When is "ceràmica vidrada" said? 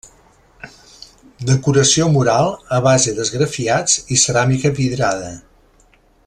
4.23-5.31